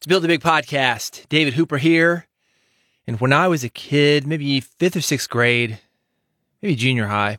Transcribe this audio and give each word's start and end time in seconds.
It's 0.00 0.06
Build 0.06 0.24
a 0.24 0.28
Big 0.28 0.40
Podcast. 0.40 1.28
David 1.28 1.52
Hooper 1.52 1.76
here. 1.76 2.26
And 3.06 3.20
when 3.20 3.34
I 3.34 3.48
was 3.48 3.64
a 3.64 3.68
kid, 3.68 4.26
maybe 4.26 4.58
fifth 4.58 4.96
or 4.96 5.02
sixth 5.02 5.28
grade, 5.28 5.78
maybe 6.62 6.74
junior 6.74 7.08
high, 7.08 7.36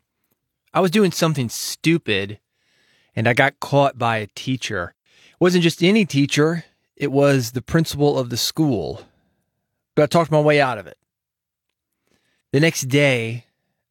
I 0.71 0.79
was 0.79 0.91
doing 0.91 1.11
something 1.11 1.49
stupid 1.49 2.39
and 3.15 3.27
I 3.27 3.33
got 3.33 3.59
caught 3.59 3.97
by 3.97 4.17
a 4.17 4.27
teacher. 4.35 4.93
It 5.31 5.37
wasn't 5.39 5.63
just 5.63 5.81
any 5.81 6.05
teacher, 6.05 6.63
it 6.95 7.11
was 7.11 7.53
the 7.53 7.63
principal 7.63 8.19
of 8.19 8.29
the 8.29 8.37
school. 8.37 9.07
But 9.95 10.03
I 10.03 10.05
talked 10.05 10.29
my 10.29 10.39
way 10.39 10.61
out 10.61 10.77
of 10.77 10.85
it. 10.85 10.99
The 12.51 12.59
next 12.59 12.81
day, 12.81 13.45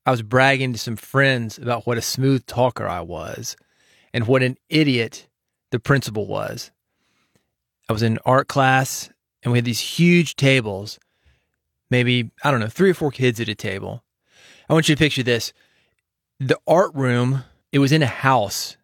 I 0.06 0.12
was 0.12 0.22
bragging 0.22 0.74
to 0.74 0.78
some 0.78 0.94
friends 0.94 1.58
about 1.58 1.88
what 1.88 1.98
a 1.98 2.02
smooth 2.02 2.46
talker 2.46 2.86
I 2.86 3.00
was 3.00 3.56
and 4.14 4.28
what 4.28 4.44
an 4.44 4.58
idiot 4.68 5.26
the 5.72 5.80
principal 5.80 6.28
was. 6.28 6.70
I 7.90 7.92
was 7.92 8.04
in 8.04 8.20
art 8.24 8.46
class 8.46 9.10
and 9.42 9.50
we 9.50 9.58
had 9.58 9.64
these 9.64 9.80
huge 9.80 10.36
tables, 10.36 11.00
maybe, 11.90 12.30
I 12.44 12.52
don't 12.52 12.60
know, 12.60 12.68
three 12.68 12.88
or 12.88 12.94
four 12.94 13.10
kids 13.10 13.40
at 13.40 13.48
a 13.48 13.54
table. 13.56 14.04
I 14.68 14.74
want 14.74 14.88
you 14.88 14.94
to 14.94 14.98
picture 14.98 15.24
this. 15.24 15.52
The 16.38 16.56
art 16.68 16.94
room, 16.94 17.42
it 17.72 17.80
was 17.80 17.90
in 17.90 18.04
a 18.04 18.06
house 18.06 18.76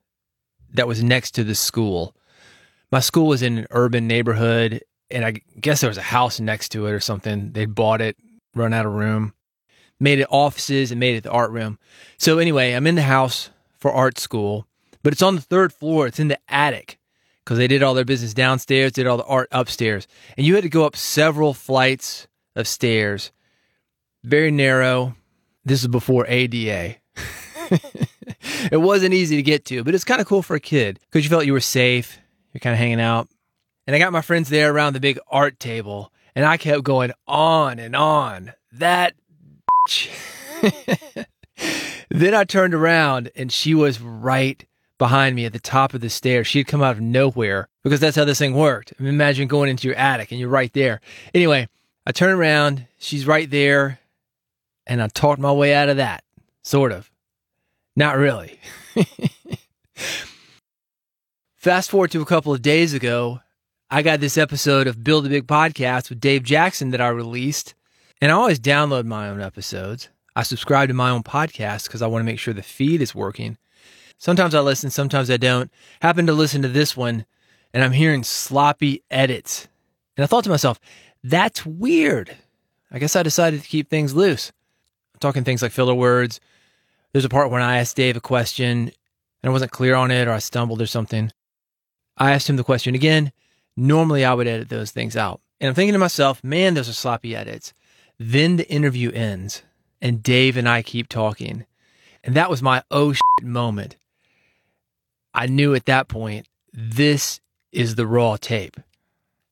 that 0.74 0.88
was 0.88 1.04
next 1.04 1.36
to 1.36 1.44
the 1.44 1.54
school. 1.54 2.16
My 2.90 2.98
school 2.98 3.28
was 3.28 3.42
in 3.42 3.58
an 3.58 3.66
urban 3.70 4.08
neighborhood, 4.08 4.82
and 5.08 5.24
I 5.24 5.34
guess 5.60 5.82
there 5.82 5.90
was 5.90 5.98
a 5.98 6.02
house 6.02 6.40
next 6.40 6.70
to 6.70 6.88
it 6.88 6.92
or 6.92 6.98
something. 6.98 7.52
They'd 7.52 7.76
bought 7.76 8.00
it, 8.00 8.16
run 8.56 8.74
out 8.74 8.86
of 8.86 8.92
room, 8.92 9.34
made 10.00 10.18
it 10.18 10.26
offices, 10.30 10.90
and 10.90 10.98
made 10.98 11.14
it 11.14 11.22
the 11.22 11.30
art 11.30 11.52
room. 11.52 11.78
So, 12.18 12.38
anyway, 12.38 12.72
I'm 12.72 12.88
in 12.88 12.96
the 12.96 13.02
house 13.02 13.50
for 13.78 13.92
art 13.92 14.18
school, 14.18 14.66
but 15.04 15.12
it's 15.12 15.22
on 15.22 15.36
the 15.36 15.40
third 15.40 15.72
floor, 15.72 16.08
it's 16.08 16.18
in 16.18 16.26
the 16.26 16.40
attic 16.48 16.95
because 17.46 17.58
they 17.58 17.68
did 17.68 17.80
all 17.84 17.94
their 17.94 18.04
business 18.04 18.34
downstairs, 18.34 18.90
did 18.90 19.06
all 19.06 19.16
the 19.16 19.24
art 19.24 19.48
upstairs. 19.52 20.08
And 20.36 20.44
you 20.44 20.56
had 20.56 20.64
to 20.64 20.68
go 20.68 20.84
up 20.84 20.96
several 20.96 21.54
flights 21.54 22.26
of 22.56 22.66
stairs, 22.66 23.30
very 24.24 24.50
narrow. 24.50 25.14
This 25.64 25.82
is 25.82 25.88
before 25.88 26.26
ADA. 26.26 26.96
it 28.72 28.80
wasn't 28.80 29.14
easy 29.14 29.36
to 29.36 29.42
get 29.42 29.64
to, 29.66 29.84
but 29.84 29.94
it's 29.94 30.02
kind 30.02 30.20
of 30.20 30.26
cool 30.26 30.42
for 30.42 30.56
a 30.56 30.60
kid 30.60 30.98
because 31.02 31.24
you 31.24 31.30
felt 31.30 31.46
you 31.46 31.52
were 31.52 31.60
safe. 31.60 32.18
You're 32.52 32.58
kind 32.58 32.74
of 32.74 32.78
hanging 32.78 33.00
out. 33.00 33.28
And 33.86 33.94
I 33.94 34.00
got 34.00 34.12
my 34.12 34.22
friends 34.22 34.48
there 34.48 34.72
around 34.72 34.94
the 34.94 35.00
big 35.00 35.20
art 35.28 35.60
table, 35.60 36.12
and 36.34 36.44
I 36.44 36.56
kept 36.56 36.82
going 36.82 37.12
on 37.28 37.78
and 37.78 37.94
on. 37.94 38.54
That. 38.72 39.14
then 42.10 42.34
I 42.34 42.42
turned 42.42 42.74
around, 42.74 43.30
and 43.36 43.52
she 43.52 43.72
was 43.72 44.00
right 44.00 44.64
behind 44.98 45.36
me 45.36 45.44
at 45.44 45.52
the 45.52 45.60
top 45.60 45.94
of 45.94 46.00
the 46.00 46.10
stairs. 46.10 46.46
She 46.46 46.58
had 46.58 46.66
come 46.66 46.82
out 46.82 46.96
of 46.96 47.00
nowhere 47.00 47.68
because 47.82 48.00
that's 48.00 48.16
how 48.16 48.24
this 48.24 48.38
thing 48.38 48.54
worked. 48.54 48.92
Imagine 48.98 49.48
going 49.48 49.70
into 49.70 49.88
your 49.88 49.96
attic 49.96 50.30
and 50.30 50.40
you're 50.40 50.48
right 50.48 50.72
there. 50.72 51.00
Anyway, 51.34 51.68
I 52.06 52.12
turn 52.12 52.30
around, 52.30 52.86
she's 52.98 53.26
right 53.26 53.50
there, 53.50 54.00
and 54.86 55.02
I 55.02 55.08
talked 55.08 55.40
my 55.40 55.52
way 55.52 55.74
out 55.74 55.88
of 55.88 55.96
that. 55.96 56.22
Sort 56.62 56.92
of. 56.92 57.10
Not 57.94 58.16
really. 58.16 58.58
Fast 61.56 61.90
forward 61.90 62.10
to 62.12 62.22
a 62.22 62.26
couple 62.26 62.52
of 62.52 62.62
days 62.62 62.92
ago, 62.94 63.40
I 63.90 64.02
got 64.02 64.20
this 64.20 64.36
episode 64.36 64.86
of 64.86 65.02
Build 65.02 65.26
a 65.26 65.28
Big 65.28 65.46
Podcast 65.46 66.10
with 66.10 66.20
Dave 66.20 66.42
Jackson 66.42 66.90
that 66.90 67.00
I 67.00 67.08
released. 67.08 67.74
And 68.20 68.32
I 68.32 68.34
always 68.34 68.58
download 68.58 69.04
my 69.04 69.28
own 69.28 69.40
episodes. 69.40 70.08
I 70.34 70.42
subscribe 70.42 70.88
to 70.88 70.94
my 70.94 71.10
own 71.10 71.22
podcast 71.22 71.84
because 71.84 72.02
I 72.02 72.06
want 72.06 72.20
to 72.20 72.26
make 72.26 72.38
sure 72.38 72.52
the 72.52 72.62
feed 72.62 73.00
is 73.00 73.14
working. 73.14 73.58
Sometimes 74.18 74.54
I 74.54 74.60
listen, 74.60 74.90
sometimes 74.90 75.30
I 75.30 75.36
don't. 75.36 75.70
Happen 76.00 76.26
to 76.26 76.32
listen 76.32 76.62
to 76.62 76.68
this 76.68 76.96
one 76.96 77.26
and 77.72 77.84
I'm 77.84 77.92
hearing 77.92 78.24
sloppy 78.24 79.02
edits. 79.10 79.68
And 80.16 80.24
I 80.24 80.26
thought 80.26 80.44
to 80.44 80.50
myself, 80.50 80.80
that's 81.22 81.66
weird. 81.66 82.36
I 82.90 82.98
guess 82.98 83.16
I 83.16 83.22
decided 83.22 83.62
to 83.62 83.68
keep 83.68 83.90
things 83.90 84.14
loose. 84.14 84.52
I'm 85.14 85.20
talking 85.20 85.44
things 85.44 85.62
like 85.62 85.72
filler 85.72 85.94
words. 85.94 86.40
There's 87.12 87.24
a 87.24 87.30
part 87.30 87.50
when 87.50 87.62
I 87.62 87.78
asked 87.78 87.96
Dave 87.96 88.16
a 88.16 88.20
question 88.20 88.78
and 88.78 88.92
I 89.44 89.50
wasn't 89.50 89.72
clear 89.72 89.94
on 89.94 90.10
it 90.10 90.28
or 90.28 90.32
I 90.32 90.38
stumbled 90.38 90.80
or 90.80 90.86
something. 90.86 91.32
I 92.16 92.32
asked 92.32 92.48
him 92.48 92.56
the 92.56 92.64
question 92.64 92.94
again. 92.94 93.32
Normally 93.76 94.24
I 94.24 94.32
would 94.32 94.46
edit 94.46 94.70
those 94.70 94.90
things 94.90 95.16
out. 95.16 95.40
And 95.60 95.68
I'm 95.68 95.74
thinking 95.74 95.92
to 95.92 95.98
myself, 95.98 96.42
man, 96.42 96.74
those 96.74 96.88
are 96.88 96.94
sloppy 96.94 97.36
edits. 97.36 97.74
Then 98.18 98.56
the 98.56 98.70
interview 98.70 99.10
ends 99.12 99.62
and 100.00 100.22
Dave 100.22 100.56
and 100.56 100.68
I 100.68 100.82
keep 100.82 101.08
talking. 101.08 101.66
And 102.24 102.34
that 102.34 102.50
was 102.50 102.62
my 102.62 102.82
oh 102.90 103.12
shit 103.12 103.22
moment. 103.42 103.96
I 105.36 105.46
knew 105.46 105.74
at 105.74 105.84
that 105.84 106.08
point, 106.08 106.48
this 106.72 107.40
is 107.70 107.94
the 107.94 108.06
raw 108.06 108.36
tape. 108.36 108.78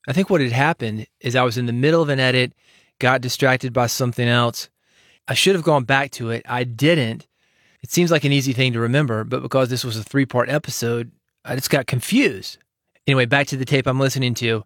I 0.08 0.12
think 0.14 0.30
what 0.30 0.40
had 0.40 0.50
happened 0.50 1.06
is 1.20 1.36
I 1.36 1.42
was 1.42 1.58
in 1.58 1.66
the 1.66 1.72
middle 1.72 2.02
of 2.02 2.08
an 2.08 2.18
edit, 2.18 2.54
got 2.98 3.20
distracted 3.20 3.72
by 3.72 3.86
something 3.86 4.26
else. 4.26 4.70
I 5.28 5.34
should 5.34 5.54
have 5.54 5.64
gone 5.64 5.84
back 5.84 6.10
to 6.12 6.30
it. 6.30 6.42
I 6.48 6.64
didn't. 6.64 7.26
It 7.82 7.90
seems 7.90 8.10
like 8.10 8.24
an 8.24 8.32
easy 8.32 8.54
thing 8.54 8.72
to 8.72 8.80
remember, 8.80 9.24
but 9.24 9.42
because 9.42 9.68
this 9.68 9.84
was 9.84 9.98
a 9.98 10.02
three 10.02 10.24
part 10.24 10.48
episode, 10.48 11.12
I 11.44 11.54
just 11.54 11.68
got 11.68 11.86
confused. 11.86 12.56
Anyway, 13.06 13.26
back 13.26 13.46
to 13.48 13.56
the 13.58 13.66
tape 13.66 13.86
I'm 13.86 14.00
listening 14.00 14.32
to. 14.34 14.64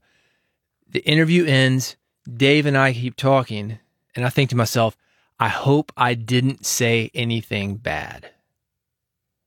The 0.89 1.05
interview 1.05 1.45
ends. 1.45 1.97
Dave 2.33 2.65
and 2.67 2.79
I 2.79 2.93
keep 2.93 3.17
talking, 3.17 3.81
and 4.15 4.25
I 4.25 4.29
think 4.29 4.51
to 4.51 4.57
myself, 4.57 4.97
I 5.41 5.49
hope 5.49 5.91
I 5.97 6.15
didn't 6.15 6.65
say 6.65 7.11
anything 7.13 7.77
bad. 7.77 8.31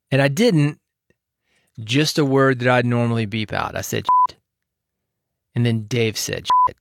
And 0.09 0.21
I 0.21 0.27
didn't, 0.27 0.80
just 1.83 2.17
a 2.17 2.25
word 2.25 2.59
that 2.59 2.69
I'd 2.69 2.85
normally 2.85 3.25
beep 3.25 3.53
out. 3.53 3.75
I 3.75 3.81
said 3.81 4.05
shit. 4.05 4.37
And 5.55 5.65
then 5.65 5.83
Dave 5.83 6.17
said 6.17 6.47
shit. 6.47 6.77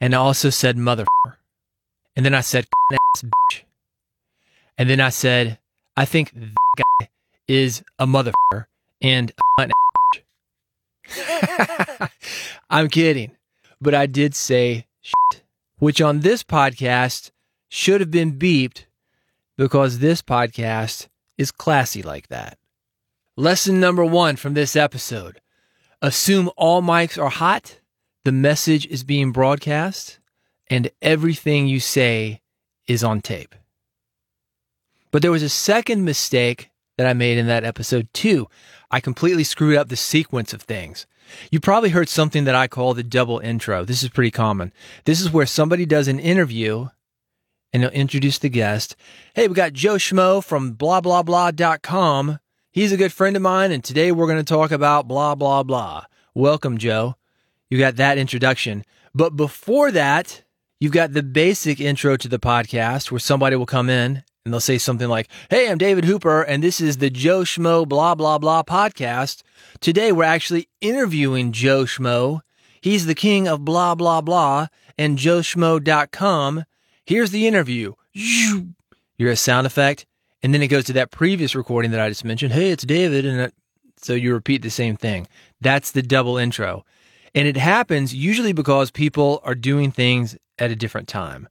And 0.00 0.14
I 0.14 0.18
also 0.18 0.50
said 0.50 0.76
motherfucker. 0.76 1.36
And 2.16 2.24
then 2.24 2.34
I 2.34 2.40
said 2.40 2.66
ass 2.92 3.22
bitch. 3.22 3.62
And 4.76 4.88
then 4.88 5.00
I 5.00 5.10
said, 5.10 5.58
I 5.96 6.04
think 6.04 6.32
that 6.34 6.54
guy 6.76 7.08
is 7.46 7.82
a 7.98 8.06
motherfucker 8.06 8.66
and 9.00 9.32
bitch. 9.58 9.72
I'm 12.70 12.88
kidding. 12.88 13.32
But 13.80 13.94
I 13.94 14.06
did 14.06 14.34
say 14.34 14.86
shit, 15.00 15.42
which 15.78 16.00
on 16.00 16.20
this 16.20 16.42
podcast 16.42 17.30
should 17.68 18.00
have 18.00 18.10
been 18.10 18.38
beeped 18.38 18.84
because 19.56 19.98
this 19.98 20.22
podcast 20.22 21.08
is 21.36 21.50
classy 21.50 22.02
like 22.02 22.28
that. 22.28 22.58
Lesson 23.38 23.78
number 23.78 24.04
one 24.04 24.34
from 24.34 24.54
this 24.54 24.74
episode 24.74 25.40
assume 26.02 26.50
all 26.56 26.82
mics 26.82 27.22
are 27.22 27.30
hot, 27.30 27.78
the 28.24 28.32
message 28.32 28.84
is 28.86 29.04
being 29.04 29.30
broadcast, 29.30 30.18
and 30.66 30.90
everything 31.00 31.68
you 31.68 31.78
say 31.78 32.40
is 32.88 33.04
on 33.04 33.20
tape. 33.20 33.54
But 35.12 35.22
there 35.22 35.30
was 35.30 35.44
a 35.44 35.48
second 35.48 36.04
mistake 36.04 36.70
that 36.96 37.06
I 37.06 37.12
made 37.12 37.38
in 37.38 37.46
that 37.46 37.62
episode, 37.62 38.08
too. 38.12 38.48
I 38.90 38.98
completely 38.98 39.44
screwed 39.44 39.76
up 39.76 39.88
the 39.88 39.94
sequence 39.94 40.52
of 40.52 40.62
things. 40.62 41.06
You 41.52 41.60
probably 41.60 41.90
heard 41.90 42.08
something 42.08 42.42
that 42.42 42.56
I 42.56 42.66
call 42.66 42.92
the 42.92 43.04
double 43.04 43.38
intro. 43.38 43.84
This 43.84 44.02
is 44.02 44.08
pretty 44.08 44.32
common. 44.32 44.72
This 45.04 45.20
is 45.20 45.30
where 45.30 45.46
somebody 45.46 45.86
does 45.86 46.08
an 46.08 46.18
interview 46.18 46.88
and 47.72 47.84
they'll 47.84 47.90
introduce 47.90 48.38
the 48.38 48.48
guest. 48.48 48.96
Hey, 49.34 49.46
we 49.46 49.54
got 49.54 49.74
Joe 49.74 49.94
Schmo 49.94 50.42
from 50.42 50.72
blah, 50.72 51.00
blah, 51.00 51.22
blah.com 51.22 52.40
He's 52.70 52.92
a 52.92 52.98
good 52.98 53.14
friend 53.14 53.34
of 53.34 53.40
mine, 53.40 53.72
and 53.72 53.82
today 53.82 54.12
we're 54.12 54.26
going 54.26 54.38
to 54.38 54.44
talk 54.44 54.70
about 54.70 55.08
blah, 55.08 55.34
blah, 55.34 55.62
blah. 55.62 56.04
Welcome, 56.34 56.76
Joe. 56.76 57.14
You 57.70 57.78
got 57.78 57.96
that 57.96 58.18
introduction. 58.18 58.84
But 59.14 59.36
before 59.36 59.90
that, 59.92 60.44
you've 60.78 60.92
got 60.92 61.14
the 61.14 61.22
basic 61.22 61.80
intro 61.80 62.18
to 62.18 62.28
the 62.28 62.38
podcast 62.38 63.10
where 63.10 63.18
somebody 63.18 63.56
will 63.56 63.64
come 63.64 63.88
in 63.88 64.22
and 64.44 64.52
they'll 64.52 64.60
say 64.60 64.76
something 64.76 65.08
like, 65.08 65.28
Hey, 65.48 65.70
I'm 65.70 65.78
David 65.78 66.04
Hooper, 66.04 66.42
and 66.42 66.62
this 66.62 66.78
is 66.78 66.98
the 66.98 67.08
Joe 67.08 67.40
Schmo 67.40 67.88
blah, 67.88 68.14
blah, 68.14 68.36
blah 68.36 68.62
podcast. 68.62 69.42
Today 69.80 70.12
we're 70.12 70.24
actually 70.24 70.68
interviewing 70.82 71.52
Joe 71.52 71.84
Schmo. 71.84 72.42
He's 72.82 73.06
the 73.06 73.14
king 73.14 73.48
of 73.48 73.64
blah, 73.64 73.94
blah, 73.94 74.20
blah, 74.20 74.66
and 74.98 75.16
joeschmo.com. 75.16 76.64
Here's 77.06 77.30
the 77.30 77.46
interview. 77.46 77.94
You're 79.16 79.32
a 79.32 79.36
sound 79.36 79.66
effect. 79.66 80.04
And 80.42 80.54
then 80.54 80.62
it 80.62 80.68
goes 80.68 80.84
to 80.84 80.92
that 80.94 81.10
previous 81.10 81.54
recording 81.54 81.90
that 81.90 82.00
I 82.00 82.08
just 82.08 82.24
mentioned. 82.24 82.52
Hey, 82.52 82.70
it's 82.70 82.84
David. 82.84 83.26
And 83.26 83.52
so 83.96 84.14
you 84.14 84.32
repeat 84.32 84.62
the 84.62 84.70
same 84.70 84.96
thing. 84.96 85.26
That's 85.60 85.90
the 85.90 86.02
double 86.02 86.36
intro. 86.38 86.84
And 87.34 87.46
it 87.46 87.56
happens 87.56 88.14
usually 88.14 88.52
because 88.52 88.90
people 88.90 89.40
are 89.44 89.54
doing 89.54 89.90
things 89.90 90.36
at 90.58 90.70
a 90.70 90.76
different 90.76 91.08
time. 91.08 91.48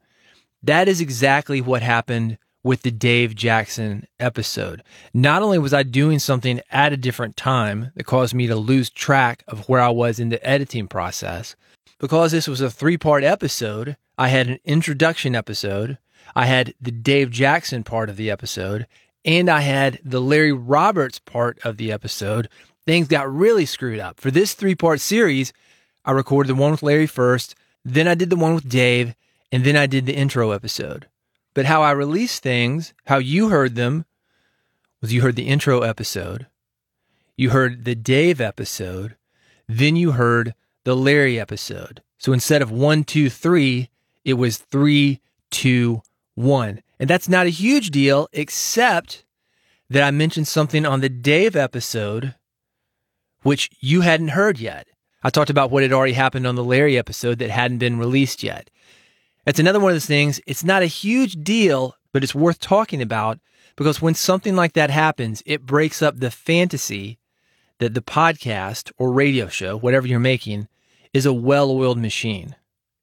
That 0.63 0.87
is 0.87 1.01
exactly 1.01 1.61
what 1.61 1.81
happened 1.81 2.37
with 2.63 2.81
the 2.81 2.91
Dave 2.91 3.35
Jackson 3.35 4.07
episode. 4.19 4.83
Not 5.13 5.41
only 5.41 5.59
was 5.59 5.73
I 5.73 5.83
doing 5.83 6.19
something 6.19 6.59
at 6.71 6.91
a 6.91 6.97
different 6.97 7.37
time 7.37 7.91
that 7.95 8.05
caused 8.05 8.33
me 8.33 8.47
to 8.47 8.55
lose 8.55 8.89
track 8.89 9.43
of 9.47 9.69
where 9.69 9.79
I 9.79 9.89
was 9.89 10.19
in 10.19 10.29
the 10.29 10.45
editing 10.45 10.87
process, 10.87 11.55
because 11.99 12.31
this 12.31 12.47
was 12.47 12.61
a 12.61 12.69
three 12.69 12.97
part 12.97 13.23
episode, 13.23 13.95
I 14.17 14.29
had 14.29 14.47
an 14.47 14.59
introduction 14.65 15.35
episode, 15.35 15.97
I 16.35 16.45
had 16.45 16.73
the 16.79 16.91
Dave 16.91 17.31
Jackson 17.31 17.83
part 17.83 18.09
of 18.09 18.17
the 18.17 18.29
episode, 18.29 18.87
and 19.25 19.49
I 19.49 19.61
had 19.61 19.99
the 20.03 20.21
Larry 20.21 20.53
Roberts 20.53 21.19
part 21.19 21.59
of 21.63 21.77
the 21.77 21.91
episode. 21.91 22.49
Things 22.85 23.07
got 23.07 23.31
really 23.31 23.65
screwed 23.65 23.99
up. 23.99 24.19
For 24.19 24.31
this 24.31 24.53
three 24.53 24.75
part 24.75 24.99
series, 24.99 25.53
I 26.05 26.11
recorded 26.11 26.49
the 26.49 26.55
one 26.55 26.71
with 26.71 26.83
Larry 26.83 27.07
first, 27.07 27.55
then 27.83 28.07
I 28.07 28.15
did 28.15 28.29
the 28.29 28.35
one 28.35 28.55
with 28.55 28.69
Dave, 28.69 29.15
and 29.51 29.63
then 29.63 29.75
I 29.75 29.87
did 29.87 30.05
the 30.05 30.15
intro 30.15 30.51
episode. 30.51 31.07
But 31.53 31.65
how 31.65 31.81
I 31.81 31.91
released 31.91 32.43
things, 32.43 32.93
how 33.05 33.17
you 33.17 33.49
heard 33.49 33.75
them, 33.75 34.05
was 35.01 35.13
you 35.13 35.21
heard 35.21 35.35
the 35.35 35.47
intro 35.47 35.81
episode, 35.81 36.47
you 37.35 37.51
heard 37.51 37.85
the 37.85 37.95
Dave 37.95 38.41
episode, 38.41 39.15
then 39.67 39.95
you 39.95 40.13
heard 40.13 40.53
the 40.83 40.95
Larry 40.95 41.39
episode. 41.39 42.01
So 42.17 42.33
instead 42.33 42.61
of 42.61 42.71
one, 42.71 43.03
two, 43.03 43.29
three, 43.29 43.89
it 44.25 44.33
was 44.33 44.57
three, 44.57 45.21
two, 45.51 46.01
one. 46.37 46.81
And 46.99 47.09
that's 47.09 47.27
not 47.27 47.47
a 47.47 47.49
huge 47.49 47.89
deal, 47.89 48.27
except 48.31 49.25
that 49.89 50.03
I 50.03 50.11
mentioned 50.11 50.47
something 50.47 50.85
on 50.85 51.01
the 51.01 51.09
Dave 51.09 51.55
episode, 51.55 52.35
which 53.41 53.69
you 53.79 54.01
hadn't 54.01 54.29
heard 54.29 54.59
yet. 54.59 54.87
I 55.23 55.29
talked 55.29 55.49
about 55.49 55.71
what 55.71 55.83
had 55.83 55.91
already 55.91 56.13
happened 56.13 56.45
on 56.45 56.55
the 56.55 56.63
Larry 56.63 56.97
episode 56.97 57.39
that 57.39 57.49
hadn't 57.49 57.79
been 57.79 57.97
released 57.97 58.43
yet. 58.43 58.69
That's 59.45 59.59
another 59.59 59.79
one 59.79 59.91
of 59.91 59.95
those 59.95 60.05
things. 60.05 60.39
It's 60.45 60.63
not 60.63 60.83
a 60.83 60.87
huge 60.87 61.43
deal, 61.43 61.95
but 62.13 62.23
it's 62.23 62.35
worth 62.35 62.59
talking 62.59 63.01
about 63.01 63.39
because 63.75 64.01
when 64.01 64.13
something 64.13 64.55
like 64.55 64.73
that 64.73 64.89
happens, 64.89 65.41
it 65.45 65.65
breaks 65.65 66.01
up 66.01 66.19
the 66.19 66.31
fantasy 66.31 67.17
that 67.79 67.93
the 67.93 68.01
podcast 68.01 68.91
or 68.97 69.11
radio 69.11 69.47
show, 69.47 69.77
whatever 69.77 70.07
you're 70.07 70.19
making, 70.19 70.67
is 71.13 71.25
a 71.25 71.33
well 71.33 71.71
oiled 71.71 71.97
machine. 71.97 72.55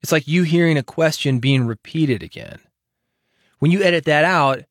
It's 0.03 0.13
like 0.13 0.29
you 0.29 0.43
hearing 0.43 0.77
a 0.77 0.83
question 0.83 1.39
being 1.39 1.67
repeated 1.67 2.23
again. 2.23 2.61
When 3.65 3.71
you 3.71 3.83
edit 3.83 4.05
that 4.05 4.25
out, 4.25 4.63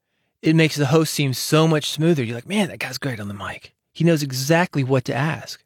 it 0.44 0.56
makes 0.56 0.75
the 0.75 0.86
host 0.86 1.16
seem 1.16 1.34
so 1.34 1.68
much 1.68 1.90
smoother. 1.90 2.24
You're 2.24 2.36
like, 2.36 2.48
man, 2.48 2.68
that 2.68 2.78
guy's 2.78 3.00
great 3.00 3.19
on 3.19 3.28
the 3.28 3.34
mic. 3.34 3.74
He 3.92 4.04
knows 4.04 4.22
exactly 4.22 4.84
what 4.84 5.04
to 5.06 5.16
ask. 5.16 5.63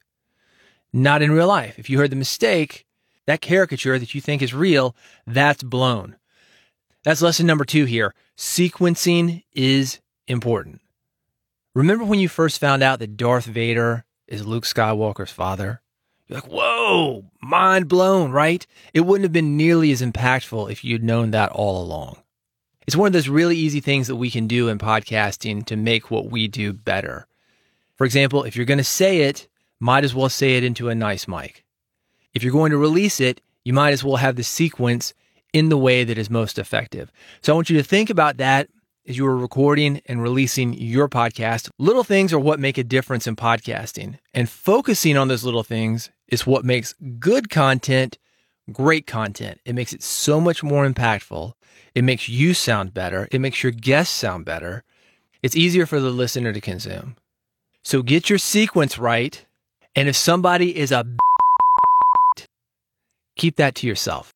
Not 0.93 1.21
in 1.21 1.33
real 1.33 1.47
life. 1.47 1.77
If 1.77 1.89
you 1.89 1.97
heard 1.97 2.09
the 2.09 2.15
mistake, 2.15 2.85
that 3.25 3.41
caricature 3.41 3.99
that 3.99 4.15
you 4.15 4.21
think 4.21 4.41
is 4.41 4.53
real, 4.53 4.95
that's 5.25 5.61
blown. 5.61 6.15
That's 7.03 7.21
lesson 7.21 7.45
number 7.45 7.65
two 7.65 7.83
here. 7.83 8.15
Sequencing 8.37 9.43
is 9.51 9.99
important. 10.29 10.79
Remember 11.75 12.05
when 12.05 12.19
you 12.19 12.29
first 12.29 12.61
found 12.61 12.81
out 12.81 12.99
that 12.99 13.17
Darth 13.17 13.43
Vader 13.43 14.05
is 14.29 14.47
Luke 14.47 14.63
Skywalker's 14.63 15.31
father? 15.31 15.81
You're 16.29 16.39
like, 16.39 16.49
whoa, 16.49 17.25
mind 17.41 17.89
blown, 17.89 18.31
right? 18.31 18.65
It 18.93 19.01
wouldn't 19.01 19.25
have 19.25 19.33
been 19.33 19.57
nearly 19.57 19.91
as 19.91 20.01
impactful 20.01 20.71
if 20.71 20.85
you'd 20.85 21.03
known 21.03 21.31
that 21.31 21.51
all 21.51 21.83
along. 21.83 22.19
It's 22.87 22.95
one 22.95 23.07
of 23.07 23.13
those 23.13 23.27
really 23.27 23.57
easy 23.57 23.81
things 23.81 24.07
that 24.07 24.15
we 24.15 24.31
can 24.31 24.47
do 24.47 24.69
in 24.69 24.77
podcasting 24.77 25.65
to 25.65 25.75
make 25.75 26.09
what 26.09 26.31
we 26.31 26.47
do 26.47 26.71
better. 26.71 27.27
For 27.97 28.05
example, 28.05 28.45
if 28.45 28.55
you're 28.55 28.65
going 28.65 28.77
to 28.77 28.83
say 28.83 29.23
it, 29.23 29.49
might 29.77 30.05
as 30.05 30.15
well 30.15 30.29
say 30.29 30.55
it 30.55 30.63
into 30.63 30.87
a 30.87 30.95
nice 30.95 31.27
mic. 31.27 31.65
If 32.33 32.43
you're 32.43 32.53
going 32.53 32.71
to 32.71 32.77
release 32.77 33.19
it, 33.19 33.41
you 33.65 33.73
might 33.73 33.91
as 33.91 34.05
well 34.05 34.15
have 34.15 34.37
the 34.37 34.43
sequence 34.43 35.13
in 35.51 35.67
the 35.67 35.77
way 35.77 36.05
that 36.05 36.17
is 36.17 36.29
most 36.29 36.57
effective. 36.57 37.11
So 37.41 37.51
I 37.51 37.55
want 37.55 37.69
you 37.69 37.75
to 37.75 37.83
think 37.83 38.09
about 38.09 38.37
that 38.37 38.69
as 39.05 39.17
you 39.17 39.27
are 39.27 39.35
recording 39.35 40.01
and 40.05 40.23
releasing 40.23 40.73
your 40.73 41.09
podcast. 41.09 41.69
Little 41.77 42.05
things 42.05 42.31
are 42.31 42.39
what 42.39 42.57
make 42.57 42.77
a 42.77 42.85
difference 42.85 43.27
in 43.27 43.35
podcasting, 43.35 44.17
and 44.33 44.49
focusing 44.49 45.17
on 45.17 45.27
those 45.27 45.43
little 45.43 45.63
things 45.63 46.09
is 46.29 46.47
what 46.47 46.63
makes 46.63 46.95
good 47.19 47.49
content 47.49 48.17
great 48.71 49.07
content. 49.07 49.59
It 49.65 49.73
makes 49.73 49.93
it 49.93 50.03
so 50.03 50.39
much 50.39 50.63
more 50.63 50.87
impactful. 50.87 51.53
It 51.95 52.03
makes 52.03 52.29
you 52.29 52.53
sound 52.53 52.93
better. 52.93 53.27
It 53.31 53.39
makes 53.39 53.63
your 53.63 53.71
guests 53.71 54.15
sound 54.15 54.45
better. 54.45 54.83
It's 55.41 55.55
easier 55.55 55.85
for 55.85 55.99
the 55.99 56.09
listener 56.09 56.53
to 56.53 56.61
consume. 56.61 57.15
So 57.83 58.01
get 58.01 58.29
your 58.29 58.39
sequence 58.39 58.97
right. 58.97 59.45
And 59.95 60.09
if 60.09 60.15
somebody 60.15 60.77
is 60.77 60.91
a 60.91 61.05
keep 63.35 63.55
that 63.55 63.75
to 63.75 63.87
yourself. 63.87 64.33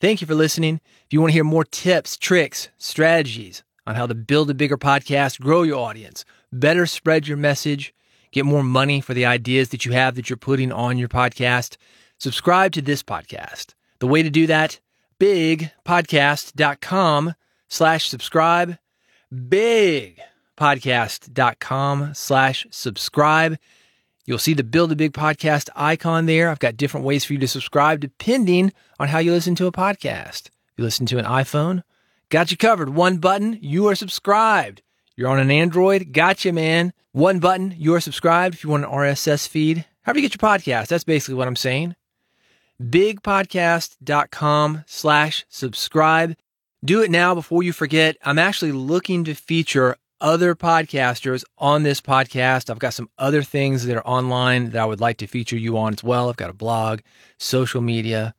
Thank 0.00 0.20
you 0.20 0.26
for 0.26 0.34
listening. 0.34 0.80
If 1.06 1.12
you 1.12 1.20
want 1.20 1.30
to 1.30 1.34
hear 1.34 1.44
more 1.44 1.64
tips, 1.64 2.16
tricks, 2.16 2.68
strategies 2.78 3.64
on 3.86 3.96
how 3.96 4.06
to 4.06 4.14
build 4.14 4.50
a 4.50 4.54
bigger 4.54 4.76
podcast, 4.76 5.40
grow 5.40 5.62
your 5.62 5.78
audience, 5.78 6.24
better 6.52 6.86
spread 6.86 7.26
your 7.26 7.36
message, 7.36 7.92
get 8.30 8.44
more 8.44 8.62
money 8.62 9.00
for 9.00 9.14
the 9.14 9.26
ideas 9.26 9.70
that 9.70 9.84
you 9.84 9.92
have 9.92 10.14
that 10.14 10.30
you're 10.30 10.36
putting 10.36 10.70
on 10.70 10.98
your 10.98 11.08
podcast, 11.08 11.76
subscribe 12.18 12.72
to 12.72 12.82
this 12.82 13.02
podcast. 13.02 13.74
The 14.00 14.06
way 14.06 14.22
to 14.22 14.30
do 14.30 14.46
that, 14.46 14.78
bigpodcast.com 15.18 17.34
slash 17.68 18.08
subscribe, 18.08 18.78
bigpodcast.com 19.32 22.14
slash 22.14 22.66
subscribe. 22.70 23.58
You'll 24.24 24.38
see 24.38 24.54
the 24.54 24.62
Build 24.62 24.92
a 24.92 24.96
Big 24.96 25.12
Podcast 25.12 25.68
icon 25.74 26.26
there. 26.26 26.50
I've 26.50 26.58
got 26.58 26.76
different 26.76 27.06
ways 27.06 27.24
for 27.24 27.32
you 27.32 27.38
to 27.38 27.48
subscribe 27.48 28.00
depending 28.00 28.74
on 29.00 29.08
how 29.08 29.16
you 29.18 29.32
listen 29.32 29.54
to 29.54 29.66
a 29.66 29.72
podcast. 29.72 30.50
You 30.76 30.84
listen 30.84 31.06
to 31.06 31.16
an 31.18 31.24
iPhone, 31.24 31.82
got 32.28 32.50
you 32.50 32.58
covered. 32.58 32.90
One 32.90 33.16
button, 33.18 33.58
you 33.62 33.88
are 33.88 33.94
subscribed. 33.94 34.82
You're 35.16 35.30
on 35.30 35.40
an 35.40 35.50
Android, 35.50 36.12
gotcha, 36.12 36.52
man. 36.52 36.92
One 37.12 37.38
button, 37.40 37.74
you 37.76 37.94
are 37.94 38.00
subscribed. 38.00 38.54
If 38.54 38.64
you 38.64 38.70
want 38.70 38.84
an 38.84 38.90
RSS 38.90 39.48
feed, 39.48 39.86
however 40.02 40.20
you 40.20 40.28
get 40.28 40.40
your 40.40 40.48
podcast, 40.48 40.88
that's 40.88 41.04
basically 41.04 41.34
what 41.34 41.48
I'm 41.48 41.56
saying 41.56 41.96
bigpodcast.com 42.82 44.84
slash 44.86 45.46
subscribe. 45.48 46.36
Do 46.84 47.02
it 47.02 47.10
now 47.10 47.34
before 47.34 47.62
you 47.62 47.72
forget. 47.72 48.16
I'm 48.24 48.38
actually 48.38 48.72
looking 48.72 49.24
to 49.24 49.34
feature 49.34 49.96
other 50.20 50.54
podcasters 50.54 51.44
on 51.58 51.82
this 51.82 52.00
podcast. 52.00 52.70
I've 52.70 52.78
got 52.78 52.94
some 52.94 53.10
other 53.18 53.42
things 53.42 53.86
that 53.86 53.96
are 53.96 54.06
online 54.06 54.70
that 54.70 54.82
I 54.82 54.84
would 54.84 55.00
like 55.00 55.18
to 55.18 55.26
feature 55.26 55.56
you 55.56 55.78
on 55.78 55.94
as 55.94 56.04
well. 56.04 56.28
I've 56.28 56.36
got 56.36 56.50
a 56.50 56.54
blog, 56.54 57.00
social 57.38 57.80
media. 57.80 58.34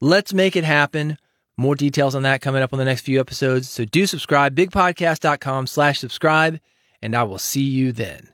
Let's 0.00 0.34
make 0.34 0.56
it 0.56 0.64
happen. 0.64 1.18
More 1.56 1.74
details 1.74 2.14
on 2.14 2.22
that 2.22 2.40
coming 2.40 2.62
up 2.62 2.72
on 2.72 2.78
the 2.78 2.84
next 2.84 3.02
few 3.02 3.20
episodes. 3.20 3.68
So 3.68 3.84
do 3.84 4.06
subscribe, 4.06 4.56
bigpodcast.com 4.56 5.66
slash 5.66 5.98
subscribe, 5.98 6.60
and 7.00 7.14
I 7.14 7.22
will 7.24 7.38
see 7.38 7.62
you 7.62 7.92
then. 7.92 8.28